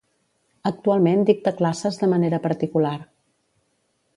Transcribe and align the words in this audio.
Actualment 0.69 1.21
dicta 1.29 1.53
classes 1.59 1.99
de 2.05 2.09
manera 2.15 2.41
particular. 2.47 2.95